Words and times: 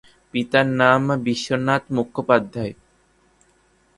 পিতার 0.33 0.67
নাম 0.79 1.03
বিশ্বনাথ 1.25 1.83
মুখোপাধ্যায়। 1.95 2.73